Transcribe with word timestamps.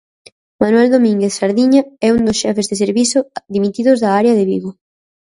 Manuel 0.61 0.87
Domínguez 0.95 1.33
Sardiña 1.39 1.81
é 2.05 2.07
un 2.17 2.21
dos 2.27 2.39
xefes 2.43 2.69
de 2.69 2.79
servizo 2.83 3.19
dimitidos 3.55 3.97
da 4.03 4.09
área 4.19 4.37
de 4.37 4.47
Vigo. 4.51 4.71